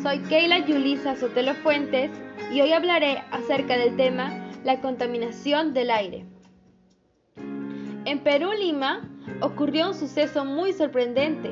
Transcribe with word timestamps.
Soy 0.00 0.20
Keila 0.28 0.64
Yulisa 0.64 1.16
Sotelo 1.16 1.52
Fuentes 1.56 2.08
y 2.52 2.60
hoy 2.60 2.72
hablaré 2.72 3.20
acerca 3.32 3.76
del 3.76 3.96
tema 3.96 4.30
la 4.62 4.80
contaminación 4.80 5.74
del 5.74 5.90
aire. 5.90 6.24
En 8.04 8.20
Perú, 8.20 8.52
Lima, 8.52 9.10
ocurrió 9.40 9.88
un 9.88 9.94
suceso 9.94 10.44
muy 10.44 10.72
sorprendente. 10.72 11.50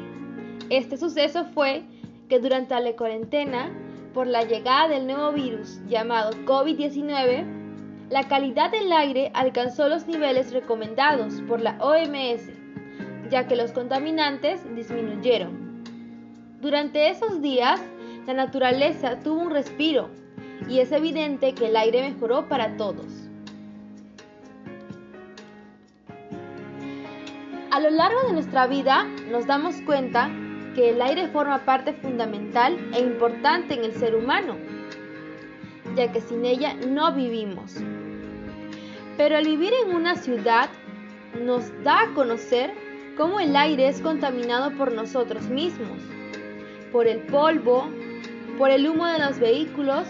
Este 0.71 0.96
suceso 0.96 1.45
fue 1.45 1.82
que 2.29 2.39
durante 2.39 2.79
la 2.79 2.95
cuarentena, 2.95 3.69
por 4.14 4.29
la 4.29 4.45
llegada 4.45 4.87
del 4.87 5.09
nuevo 5.09 5.33
virus 5.33 5.80
llamado 5.89 6.30
COVID-19, 6.45 7.45
la 8.11 8.29
calidad 8.29 8.71
del 8.71 8.93
aire 8.93 9.33
alcanzó 9.35 9.89
los 9.89 10.07
niveles 10.07 10.53
recomendados 10.53 11.43
por 11.48 11.61
la 11.61 11.77
OMS, 11.80 12.48
ya 13.29 13.48
que 13.48 13.57
los 13.57 13.73
contaminantes 13.73 14.62
disminuyeron. 14.77 15.66
Durante 16.60 17.10
esos 17.10 17.42
días, 17.42 17.83
la 18.27 18.33
naturaleza 18.33 19.19
tuvo 19.19 19.42
un 19.42 19.51
respiro 19.51 20.09
y 20.70 20.79
es 20.79 20.91
evidente 20.91 21.55
que 21.55 21.66
el 21.66 21.77
aire 21.77 22.01
mejoró 22.01 22.48
para 22.48 22.79
todos. 22.79 23.06
A 27.70 27.79
lo 27.79 27.91
largo 27.91 28.23
de 28.23 28.32
nuestra 28.32 28.66
vida 28.66 29.05
nos 29.30 29.46
damos 29.46 29.82
cuenta 29.82 30.30
que 30.74 30.91
el 30.91 31.02
aire 31.02 31.29
forma 31.29 31.59
parte 31.66 31.92
fundamental 31.92 32.74
e 32.95 33.01
importante 33.01 33.74
en 33.74 33.84
el 33.84 33.93
ser 33.93 34.15
humano, 34.15 34.57
ya 35.95 36.10
que 36.10 36.23
sin 36.23 36.46
ella 36.46 36.73
no 36.88 37.12
vivimos. 37.12 37.74
Pero 39.18 39.37
al 39.37 39.45
vivir 39.45 39.74
en 39.84 39.95
una 39.95 40.16
ciudad 40.16 40.70
nos 41.38 41.70
da 41.84 42.01
a 42.01 42.15
conocer 42.15 42.73
cómo 43.18 43.41
el 43.41 43.54
aire 43.54 43.88
es 43.88 44.01
contaminado 44.01 44.70
por 44.79 44.93
nosotros 44.93 45.48
mismos 45.48 46.01
por 46.92 47.06
el 47.06 47.20
polvo, 47.20 47.88
por 48.59 48.70
el 48.70 48.88
humo 48.88 49.06
de 49.06 49.18
los 49.18 49.38
vehículos 49.38 50.06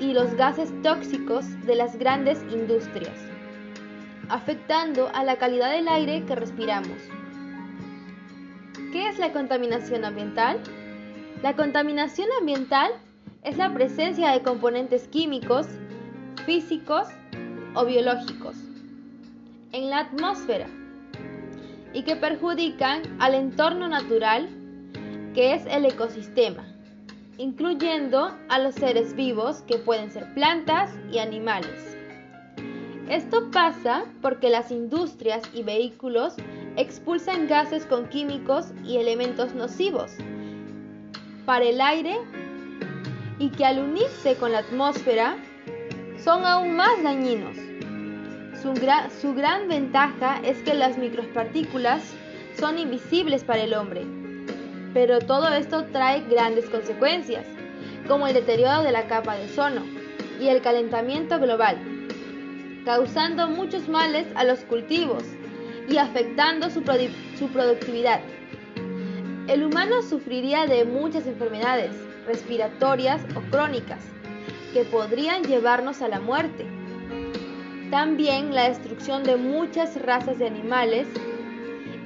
y 0.00 0.12
los 0.12 0.34
gases 0.34 0.70
tóxicos 0.82 1.44
de 1.66 1.74
las 1.74 1.96
grandes 1.96 2.42
industrias, 2.52 3.18
afectando 4.28 5.08
a 5.14 5.24
la 5.24 5.36
calidad 5.36 5.72
del 5.72 5.88
aire 5.88 6.24
que 6.26 6.34
respiramos. 6.34 6.98
¿Qué 8.92 9.08
es 9.08 9.18
la 9.18 9.32
contaminación 9.32 10.04
ambiental? 10.04 10.60
La 11.42 11.54
contaminación 11.54 12.28
ambiental 12.38 12.90
es 13.42 13.56
la 13.56 13.72
presencia 13.72 14.30
de 14.30 14.42
componentes 14.42 15.08
químicos, 15.08 15.66
físicos 16.44 17.08
o 17.74 17.84
biológicos 17.84 18.56
en 19.72 19.90
la 19.90 20.00
atmósfera 20.00 20.66
y 21.92 22.02
que 22.02 22.16
perjudican 22.16 23.02
al 23.18 23.34
entorno 23.34 23.88
natural 23.88 24.48
que 25.36 25.52
es 25.52 25.66
el 25.66 25.84
ecosistema, 25.84 26.64
incluyendo 27.36 28.34
a 28.48 28.58
los 28.58 28.74
seres 28.74 29.14
vivos 29.14 29.62
que 29.66 29.76
pueden 29.76 30.10
ser 30.10 30.32
plantas 30.32 30.90
y 31.12 31.18
animales. 31.18 31.94
Esto 33.10 33.50
pasa 33.50 34.06
porque 34.22 34.48
las 34.48 34.70
industrias 34.70 35.42
y 35.52 35.62
vehículos 35.62 36.36
expulsan 36.76 37.48
gases 37.48 37.84
con 37.84 38.08
químicos 38.08 38.68
y 38.82 38.96
elementos 38.96 39.54
nocivos 39.54 40.12
para 41.44 41.66
el 41.66 41.82
aire 41.82 42.16
y 43.38 43.50
que 43.50 43.66
al 43.66 43.78
unirse 43.78 44.36
con 44.36 44.52
la 44.52 44.60
atmósfera 44.60 45.36
son 46.16 46.46
aún 46.46 46.76
más 46.76 47.02
dañinos. 47.02 47.58
Su, 48.62 48.72
su 49.20 49.34
gran 49.34 49.68
ventaja 49.68 50.40
es 50.42 50.56
que 50.62 50.72
las 50.72 50.96
micropartículas 50.96 52.02
son 52.58 52.78
invisibles 52.78 53.44
para 53.44 53.60
el 53.60 53.74
hombre 53.74 54.25
pero 54.92 55.18
todo 55.18 55.48
esto 55.48 55.84
trae 55.92 56.22
grandes 56.22 56.68
consecuencias, 56.70 57.46
como 58.08 58.26
el 58.26 58.34
deterioro 58.34 58.82
de 58.82 58.92
la 58.92 59.06
capa 59.06 59.36
de 59.36 59.44
ozono 59.44 59.82
y 60.40 60.48
el 60.48 60.60
calentamiento 60.62 61.38
global, 61.38 61.78
causando 62.84 63.48
muchos 63.48 63.88
males 63.88 64.26
a 64.34 64.44
los 64.44 64.60
cultivos 64.60 65.24
y 65.88 65.98
afectando 65.98 66.70
su, 66.70 66.82
su 67.38 67.48
productividad. 67.48 68.20
El 69.48 69.64
humano 69.64 70.02
sufriría 70.02 70.66
de 70.66 70.84
muchas 70.84 71.26
enfermedades 71.26 71.92
respiratorias 72.26 73.22
o 73.36 73.40
crónicas 73.50 74.00
que 74.72 74.84
podrían 74.84 75.44
llevarnos 75.44 76.02
a 76.02 76.08
la 76.08 76.20
muerte. 76.20 76.66
También 77.90 78.54
la 78.54 78.68
destrucción 78.68 79.22
de 79.22 79.36
muchas 79.36 80.00
razas 80.02 80.38
de 80.38 80.46
animales 80.46 81.06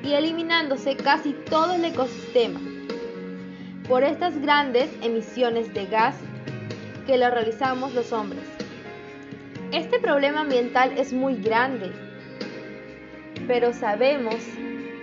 y 0.03 0.13
eliminándose 0.13 0.97
casi 0.97 1.33
todo 1.33 1.73
el 1.75 1.85
ecosistema 1.85 2.61
por 3.91 4.05
estas 4.05 4.41
grandes 4.41 4.89
emisiones 5.03 5.75
de 5.75 5.85
gas 5.87 6.15
que 7.09 7.19
lo 7.19 7.29
realizamos 7.29 7.93
los 7.93 8.13
hombres. 8.13 8.45
Este 9.73 9.99
problema 9.99 10.43
ambiental 10.43 10.93
es 10.97 11.13
muy 11.13 11.35
grande, 11.35 11.91
pero 13.49 13.73
sabemos 13.73 14.37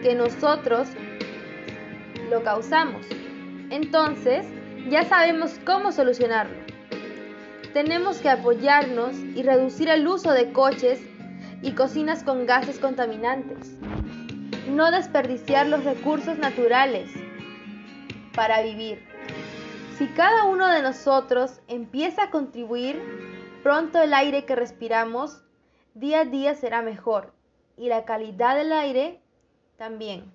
que 0.02 0.16
nosotros 0.16 0.88
lo 2.32 2.42
causamos. 2.44 3.06
Entonces, 3.72 4.46
ya 4.90 5.04
sabemos 5.04 5.60
cómo 5.66 5.92
solucionarlo. 5.92 6.56
Tenemos 7.74 8.20
que 8.20 8.30
apoyarnos 8.30 9.18
y 9.36 9.44
reducir 9.44 9.90
el 9.90 10.08
uso 10.08 10.32
de 10.32 10.54
coches 10.54 11.02
y 11.62 11.74
cocinas 11.74 12.24
con 12.24 12.46
gases 12.46 12.80
contaminantes. 12.80 13.76
No 14.70 14.92
desperdiciar 14.92 15.68
los 15.68 15.84
recursos 15.84 16.38
naturales 16.38 17.10
para 18.38 18.62
vivir. 18.62 19.04
Si 19.98 20.06
cada 20.10 20.44
uno 20.44 20.68
de 20.68 20.84
nosotros 20.84 21.60
empieza 21.68 22.26
a 22.26 22.30
contribuir, 22.30 23.02
pronto 23.64 24.00
el 24.00 24.14
aire 24.14 24.46
que 24.46 24.56
respiramos 24.56 25.42
día 25.96 26.20
a 26.20 26.26
día 26.26 26.54
será 26.54 26.84
mejor 26.84 27.34
y 27.78 27.90
la 27.90 28.06
calidad 28.06 28.56
del 28.56 28.72
aire 28.74 29.20
también. 29.76 30.32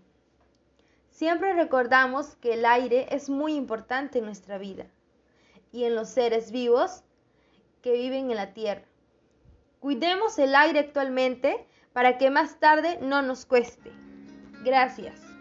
Siempre 1.11 1.55
recordamos 1.55 2.35
que 2.37 2.55
el 2.55 2.65
aire 2.65 3.07
es 3.11 3.31
muy 3.31 3.55
importante 3.55 4.19
en 4.19 4.25
nuestra 4.25 4.59
vida 4.59 4.87
y 5.71 5.84
en 5.84 5.95
los 5.95 6.09
seres 6.09 6.51
vivos 6.51 7.05
que 7.83 7.93
viven 7.93 8.33
en 8.33 8.37
la 8.37 8.53
tierra. 8.53 8.83
Cuidemos 9.79 10.41
el 10.41 10.57
aire 10.57 10.81
actualmente 10.81 11.69
para 11.93 12.19
que 12.19 12.31
más 12.31 12.59
tarde 12.59 12.99
no 13.01 13.23
nos 13.23 13.47
cueste. 13.47 13.93
Gracias. 14.65 15.31